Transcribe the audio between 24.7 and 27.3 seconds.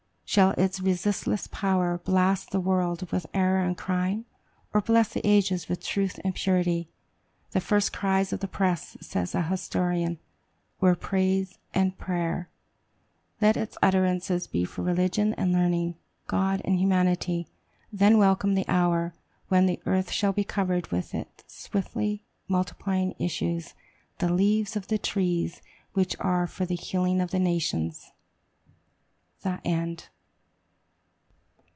of the tree which are for the healing